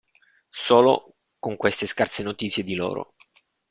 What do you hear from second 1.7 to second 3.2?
scarse notizie di loro.